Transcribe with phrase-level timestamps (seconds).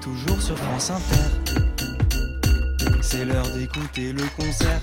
[0.00, 1.52] toujours sur France Inter.
[3.02, 4.80] C'est l'heure d'écouter le concert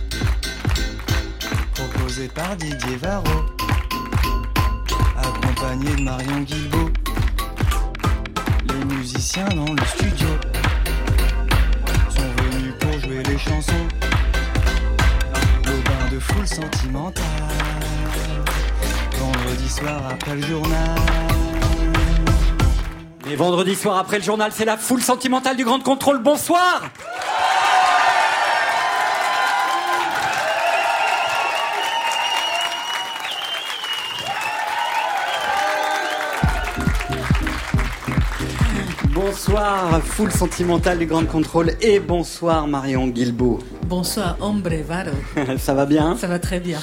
[1.74, 3.46] proposé par Didier Varro,
[5.18, 6.91] accompagné de Marion Guilbault.
[8.68, 10.28] Les musiciens dans le studio
[12.09, 13.87] sont venus pour jouer les chansons.
[15.65, 17.23] Le bain de foule sentimentale,
[19.20, 21.33] vendredi soir après le journal.
[23.30, 26.22] Et vendredi soir après le journal, c'est la foule sentimentale du Grand Contrôle.
[26.22, 26.84] Bonsoir
[39.13, 43.60] Bonsoir, foule sentimentale du Grand Contrôle et bonsoir Marion Guilbault.
[43.85, 45.12] Bonsoir, Ombre Varo.
[45.58, 46.80] Ça va bien Ça va très bien.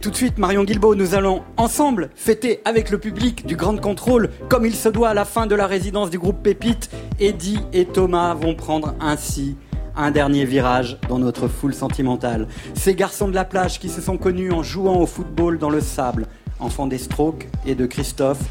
[0.00, 4.30] Tout de suite, Marion Guilbault, nous allons ensemble fêter avec le public du Grand Contrôle,
[4.48, 6.88] comme il se doit à la fin de la résidence du groupe Pépite.
[7.18, 9.56] Eddie et Thomas vont prendre ainsi
[9.96, 12.46] un dernier virage dans notre foule sentimentale.
[12.74, 15.80] Ces garçons de la plage qui se sont connus en jouant au football dans le
[15.80, 16.28] sable,
[16.60, 18.42] enfants des Strokes et de Christophe,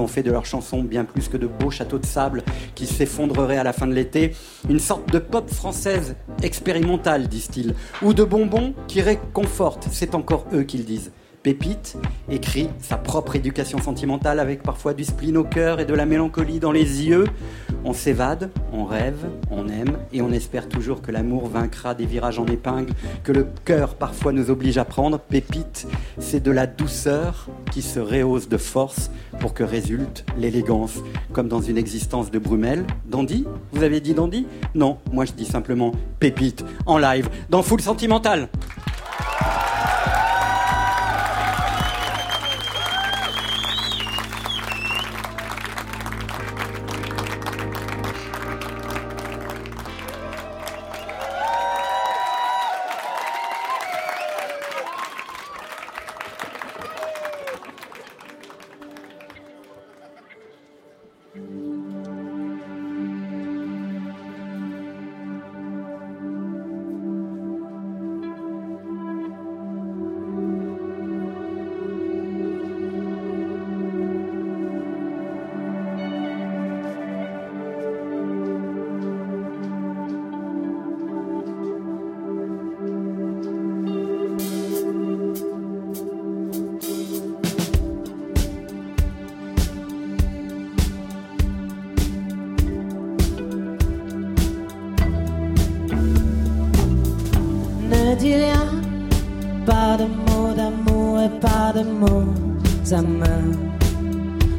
[0.00, 2.42] ont fait de leur chanson bien plus que de beaux châteaux de sable
[2.74, 4.34] qui s'effondreraient à la fin de l'été,
[4.68, 10.62] une sorte de pop française expérimentale, disent-ils, ou de bonbons qui réconfortent, c'est encore eux
[10.62, 11.12] qui le disent.
[11.42, 11.96] Pépite
[12.30, 16.60] écrit sa propre éducation sentimentale avec parfois du spleen au cœur et de la mélancolie
[16.60, 17.24] dans les yeux.
[17.82, 19.16] On s'évade, on rêve,
[19.50, 22.92] on aime et on espère toujours que l'amour vaincra des virages en épingle
[23.24, 25.18] que le cœur parfois nous oblige à prendre.
[25.18, 25.86] Pépite,
[26.18, 30.98] c'est de la douceur qui se rehausse de force pour que résulte l'élégance,
[31.32, 32.84] comme dans une existence de Brumel.
[33.06, 34.46] Dandy Vous avez dit Dandy?
[34.74, 38.50] Non, moi je dis simplement Pépite en live dans Full Sentimental.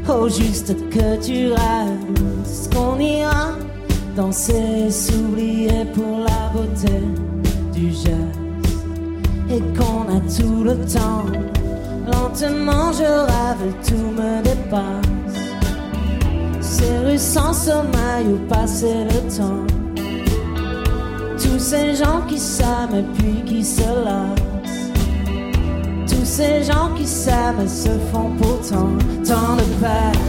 [0.08, 3.48] Oh, juste que tu restes, qu'on ira
[4.16, 7.02] danser, s'oublier pour la beauté
[7.74, 8.40] du geste.
[9.50, 11.26] Et qu'on a tout le temps,
[12.06, 15.36] lentement je rêve, tout me dépasse.
[16.62, 19.66] Ces rues sans sommeil où passer le temps.
[21.36, 24.40] Tous ces gens qui s'aiment et puis qui se lassent.
[26.06, 28.90] Tous ces gens qui s'aiment et se font pourtant
[29.26, 30.22] tant de peine.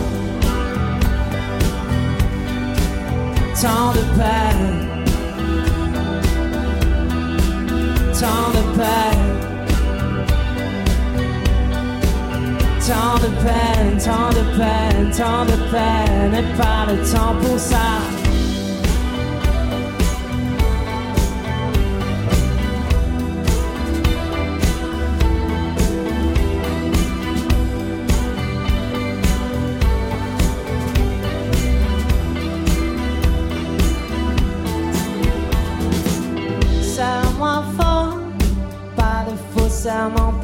[3.62, 4.74] Tant de peine.
[8.20, 9.34] Tant de peine.
[12.88, 18.12] Tant de peine, tant de peine, tant de peine, et pas le temps pour ça.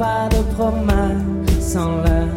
[0.00, 2.28] Pas de promesses en l'air.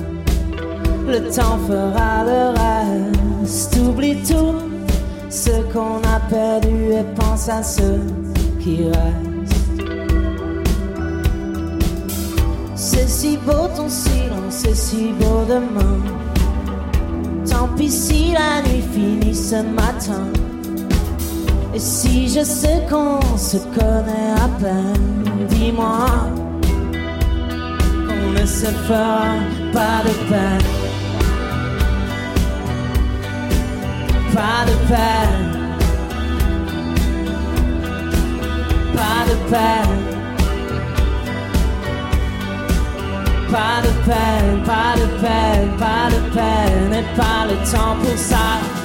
[1.08, 4.56] Le temps fera le reste, oublie tout
[5.30, 8.02] ce qu'on a perdu et pense à ceux
[8.60, 9.80] qui restent.
[12.76, 16.00] C'est si beau ton silence, c'est si beau demain.
[17.50, 20.28] Tant pis si la nuit finit ce matin.
[21.74, 26.43] Et si je sais qu'on se connaît à peine, dis-moi
[28.44, 29.36] ne se fera
[29.72, 30.68] pas de peine.
[34.36, 35.46] Pas de peine.
[38.98, 39.96] Pas de peine.
[43.52, 48.83] Pas de peine, pas de peine, pas de peine, et pas le temps pour ça.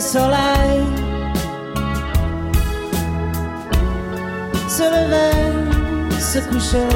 [0.00, 0.86] Millier de soleils
[4.68, 6.88] se lever, se coucher.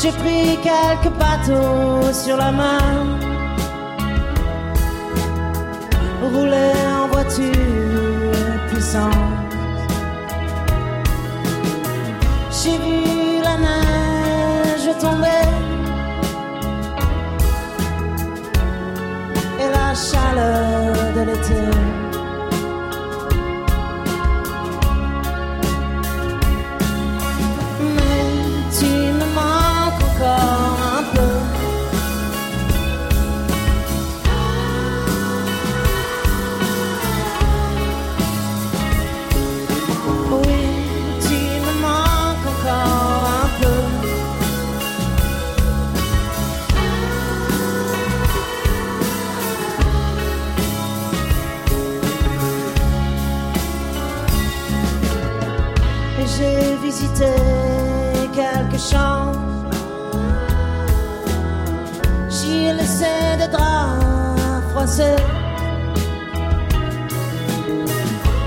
[0.00, 3.18] J'ai pris quelques bateaux sur la main,
[6.22, 7.54] roulé en voiture
[8.68, 9.12] puissante.
[12.50, 13.17] J'ai vu
[19.88, 21.77] la chaleur de l'été.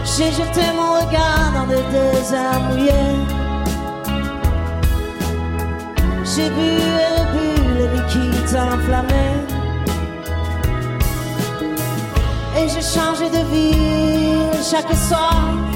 [0.03, 2.91] J'ai jeté mon regard dans des déserts mouillés.
[6.25, 6.71] J'ai bu
[7.03, 9.39] et rebu les liquides enflammés.
[12.57, 15.70] Et j'ai changé de vie chaque soir.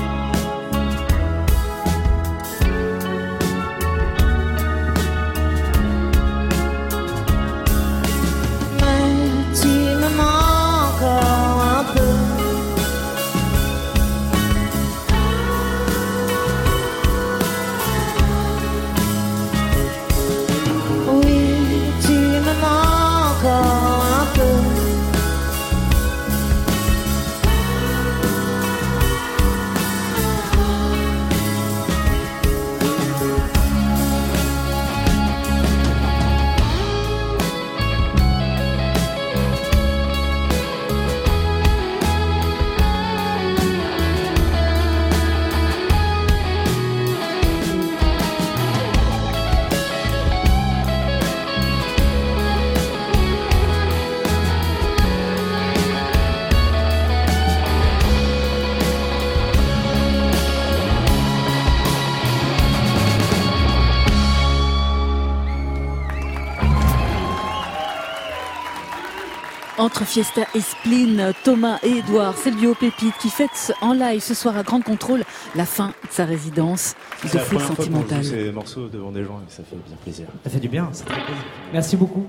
[69.86, 74.20] Entre Fiesta et Spleen, Thomas et Edouard, c'est le duo Pépite qui fête en live
[74.20, 75.24] ce soir à Grand Contrôle
[75.54, 78.26] la fin de sa résidence de foule sentimentale.
[78.26, 80.26] ces morceaux devant des gens et ça fait bien plaisir.
[80.44, 81.44] Ça fait du bien, c'est très plaisir.
[81.72, 82.26] Merci beaucoup.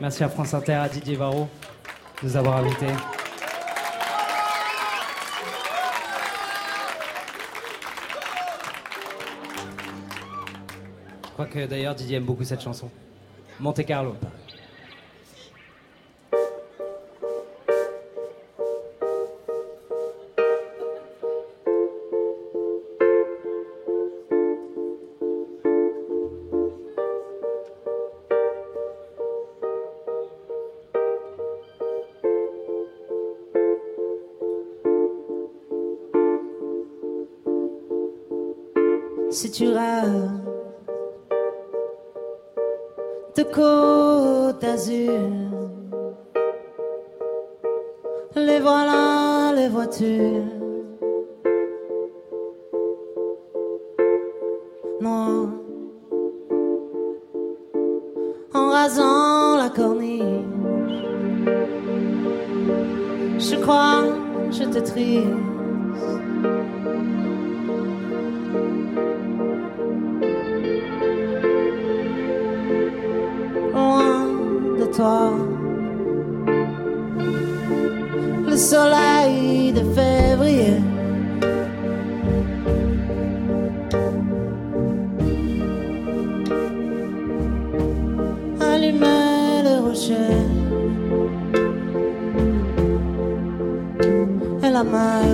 [0.00, 1.48] Merci à France Inter, à Didier Varro
[2.22, 2.86] de nous avoir invités.
[11.22, 12.90] Je crois que d'ailleurs Didier aime beaucoup cette chanson.
[13.60, 14.16] Monte Carlo.
[58.54, 60.22] En rasant la corniche.
[63.38, 64.04] Je crois,
[64.50, 65.26] je te triste.
[73.74, 74.26] loin
[74.78, 75.32] de toi.
[78.48, 79.05] Le soleil
[94.86, 95.25] Et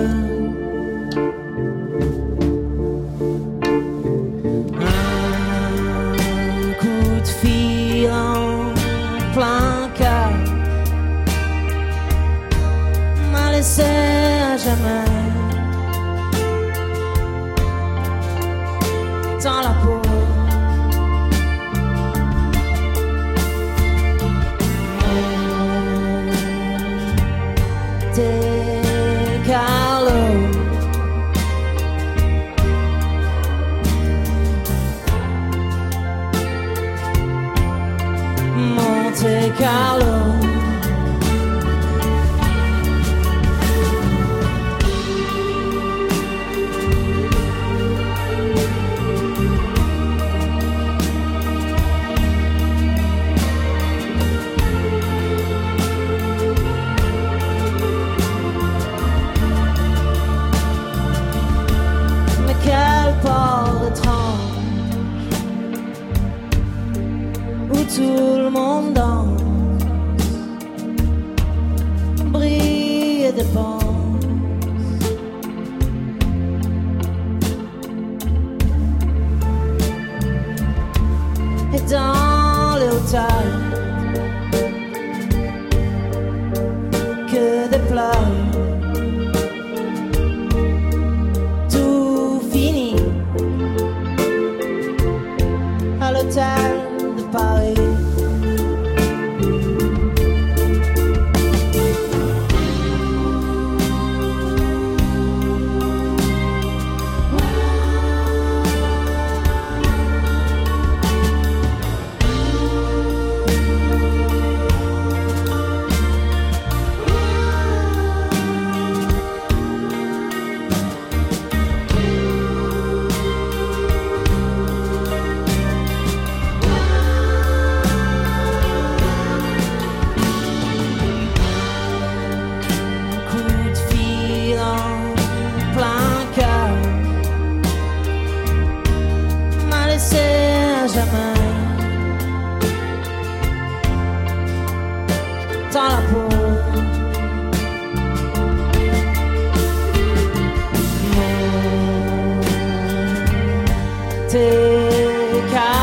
[154.33, 155.82] Monte Carlo.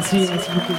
[0.00, 0.72] Merci, merci beaucoup.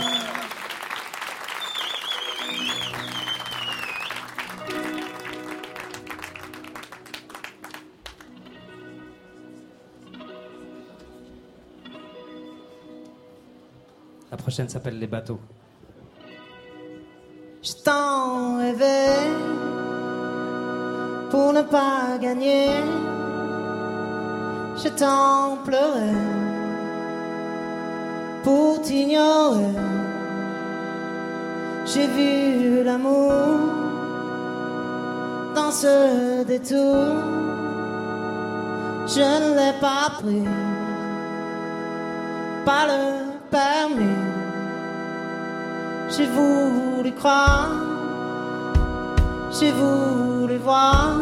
[14.31, 15.39] La prochaine s'appelle Les bateaux.
[17.61, 19.29] Je t'en rêvais
[21.29, 22.69] pour ne pas gagner.
[24.83, 26.50] Je t'en pleurais
[28.43, 29.75] pour t'ignorer.
[31.85, 33.33] J'ai vu l'amour
[35.55, 37.05] dans ce détour.
[39.07, 40.45] Je ne l'ai pas pris,
[42.65, 43.01] pas le
[43.49, 44.21] permis.
[46.09, 47.71] J'ai voulu croire,
[49.51, 51.15] j'ai voulu voir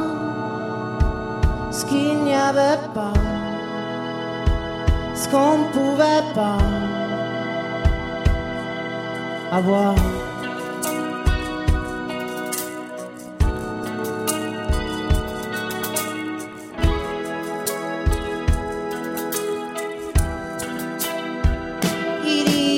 [1.72, 3.14] ce qu'il n'y avait pas,
[5.16, 6.89] ce qu'on ne pouvait pas
[9.52, 9.56] Il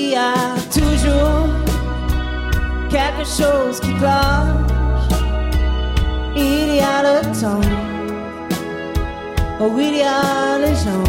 [0.08, 0.32] y a
[0.72, 1.48] toujours
[2.88, 5.20] quelque chose qui cloche.
[6.34, 7.60] Il y a le temps,
[9.60, 11.04] oh il y a les gens.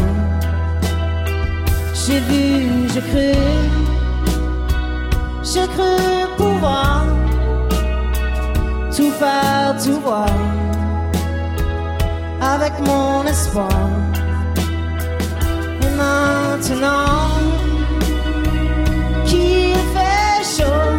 [1.94, 3.32] J'ai vu, j'ai cru,
[5.54, 5.94] j'ai cru
[6.36, 7.04] pouvoir
[8.96, 10.26] tout faire, tout voir
[12.40, 13.88] avec mon espoir.
[15.84, 17.28] Et maintenant
[19.26, 20.92] qu'il fait chaud,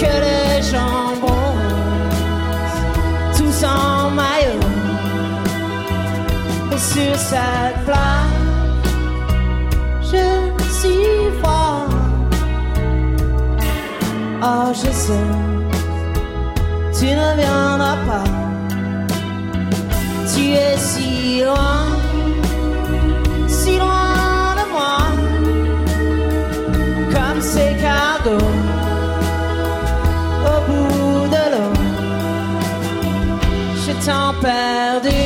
[0.00, 2.76] que les gens bronzent
[3.36, 4.70] tous en maillot
[6.72, 8.15] et sur cette plage.
[14.72, 15.26] Je sais,
[16.98, 18.24] tu ne viendras pas.
[20.34, 21.86] Tu es si loin,
[23.46, 24.98] si loin de moi,
[27.14, 28.52] comme ces cargos
[30.50, 31.74] au bout de l'eau.
[33.84, 35.25] Je t'en perdu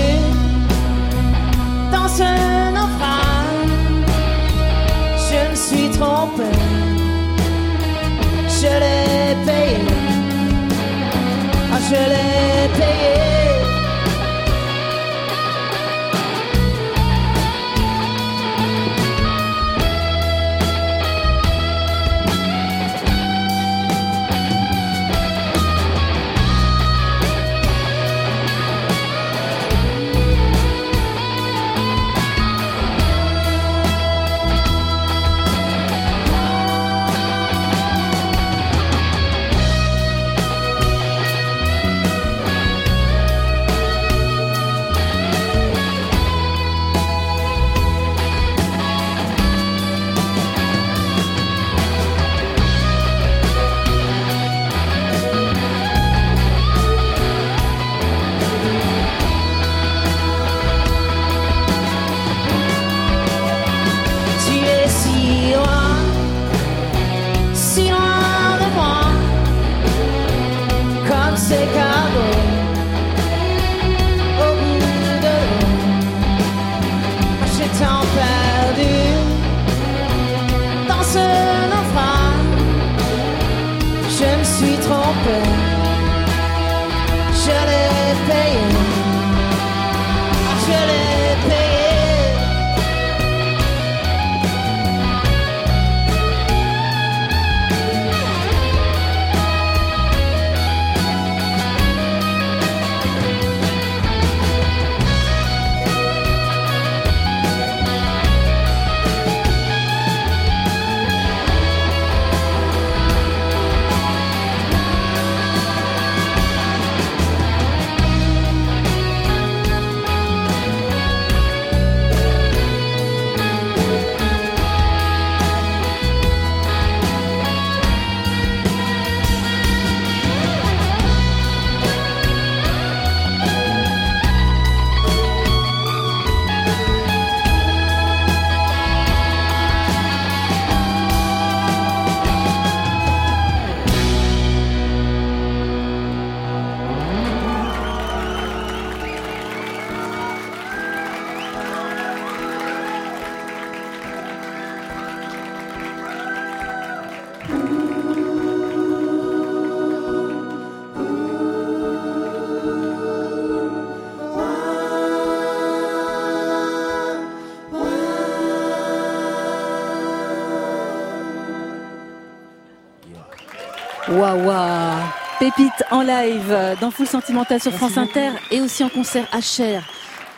[175.41, 179.41] Pépite en live euh, dans Full Sentimental sur France Inter et aussi en concert à
[179.41, 179.83] Cher.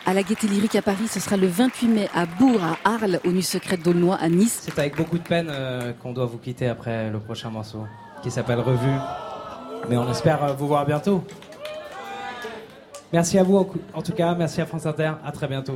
[0.05, 3.19] À la Gaîté Lyrique à Paris, ce sera le 28 mai à Bourg, à Arles,
[3.25, 4.61] aux Nuits Secrètes d'Aulnoy, à Nice.
[4.63, 7.85] C'est avec beaucoup de peine euh, qu'on doit vous quitter après le prochain morceau
[8.21, 8.97] qui s'appelle Revue.
[9.89, 11.21] Mais on espère euh, vous voir bientôt.
[13.11, 15.75] Merci à vous en tout cas, merci à France Inter, à très bientôt.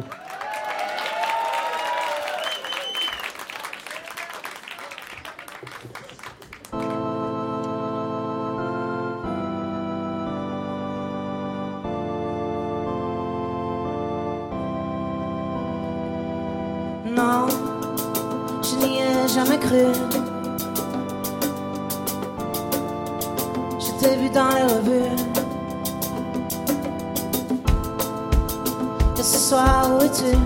[29.20, 30.38] Et ce soir, où es-tu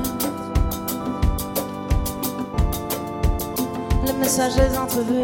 [4.06, 5.24] Les messages, les entrevues.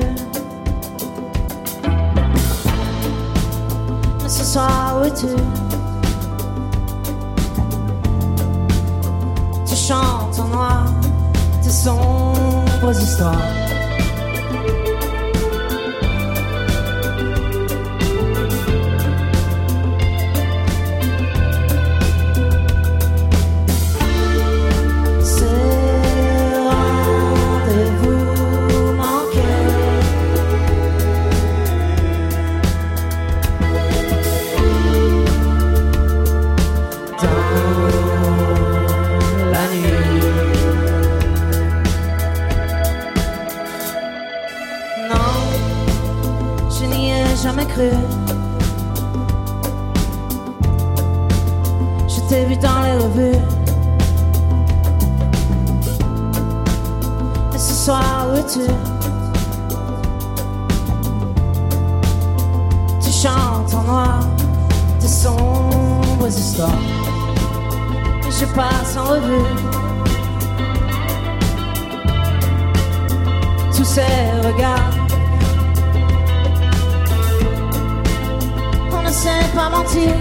[4.22, 5.28] Mais ce soir, où es-tu
[9.66, 10.86] Tu chantes en noir
[11.64, 13.67] tes sombres histoires.
[47.44, 47.92] Jamais cru.
[52.08, 53.42] Je t'ai vu dans les revues.
[57.54, 58.68] Et ce soir, où es-tu?
[63.02, 64.20] Tu chantes en noir
[65.00, 66.70] tes sombres histoires.
[68.28, 69.46] Et je passe en revue.
[73.76, 74.02] Tous ces
[74.44, 74.97] regards.
[79.18, 80.14] Sait pas mentir.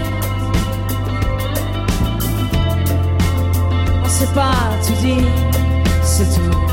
[4.03, 5.23] On sait pas tout dire,
[6.01, 6.66] c'est tout.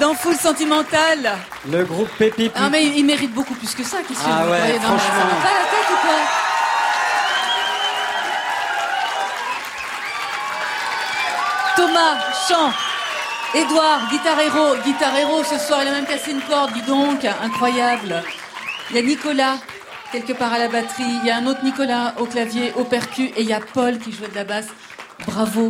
[0.00, 1.32] Dans Full Sentimental.
[1.70, 2.52] Le groupe Pépite.
[2.56, 3.98] Ah mais il, il mérite beaucoup plus que ça.
[4.06, 5.24] Qu'est-ce que Ah vous ouais, croyez Non, mais ça franchement.
[5.28, 6.16] va pas la tête ou quoi
[11.76, 12.16] Thomas,
[12.48, 12.72] chant.
[13.54, 14.76] Édouard, guitare héros.
[14.84, 17.24] Guitare héros, ce soir, il a même cassé une corde, dis donc.
[17.42, 18.22] Incroyable.
[18.90, 19.56] Il y a Nicolas,
[20.10, 21.04] quelque part à la batterie.
[21.22, 23.24] Il y a un autre Nicolas au clavier, au percu.
[23.36, 24.68] Et il y a Paul qui jouait de la basse.
[25.26, 25.68] Bravo.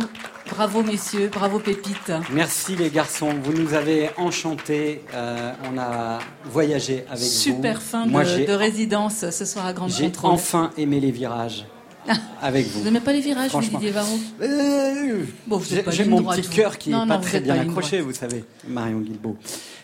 [0.49, 1.29] Bravo, messieurs.
[1.33, 2.11] Bravo, Pépite.
[2.31, 5.01] Merci les garçons, vous nous avez enchantés.
[5.13, 7.29] Euh, on a voyagé avec vous.
[7.29, 11.65] Super fin Moi, de, résidence ce soir à Grande j'ai enfin aimé les virages
[12.41, 12.79] avec vous.
[12.79, 13.51] Vous n'aimez pas les virages.
[13.51, 17.55] Didier Varro Euh, Bon, j'ai, mon petit cœur qui Non, est non, pas très bien
[17.55, 18.13] pas accroché, droite.
[18.13, 19.37] vous savez, Marion Guilbeault.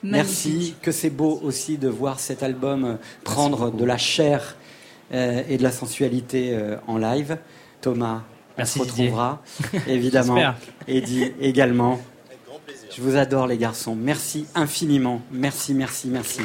[0.04, 0.52] Magnifique.
[0.52, 2.94] Merci, que c'est beau aussi de voir cet album euh,
[3.24, 4.58] prendre de la chair
[5.14, 6.56] euh, et de la sensualité
[6.88, 7.38] en live.
[7.82, 8.24] Thomas,
[8.60, 9.06] Merci, on se Didier.
[9.06, 9.42] retrouvera,
[9.88, 10.54] évidemment.
[10.88, 12.00] Eddie également.
[12.96, 13.96] Je vous adore les garçons.
[13.96, 15.22] Merci infiniment.
[15.32, 16.42] Merci, merci, merci.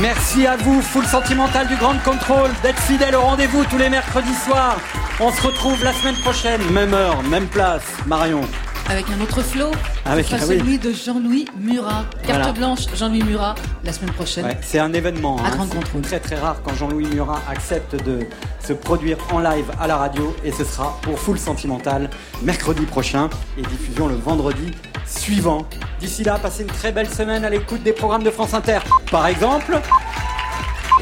[0.00, 4.34] Merci à vous, Full Sentimental du Grand Contrôle, d'être fidèle au rendez-vous tous les mercredis
[4.44, 4.78] soirs.
[5.20, 7.82] On se retrouve la semaine prochaine, même heure, même place.
[8.06, 8.42] Marion.
[8.88, 9.70] Avec un autre flow,
[10.04, 10.58] Avec- ce sera ah oui.
[10.58, 12.04] celui de Jean-Louis Murat.
[12.24, 12.52] Carte Voilà.
[12.52, 14.44] blanche, Jean-Louis Murat, la semaine prochaine.
[14.44, 15.38] Ouais, c'est un événement.
[15.38, 15.50] À hein.
[15.56, 16.02] Grand C'est Contrôle.
[16.02, 18.20] très très rare quand Jean-Louis Murat accepte de
[18.64, 22.08] se produire en live à la radio et ce sera pour Full Sentimental
[22.42, 24.70] mercredi prochain et diffusion le vendredi
[25.04, 25.66] suivant.
[25.98, 28.78] D'ici là, passez une très belle semaine à l'écoute des programmes de France Inter,
[29.10, 29.80] par exemple.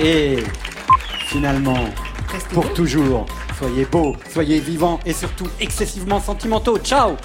[0.01, 0.42] Et
[1.27, 1.85] finalement,
[2.33, 3.27] Restez pour toujours,
[3.59, 6.79] soyez beaux, soyez vivants et surtout excessivement sentimentaux.
[6.79, 7.16] Ciao